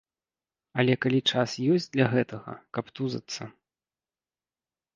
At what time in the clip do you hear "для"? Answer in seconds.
1.97-2.07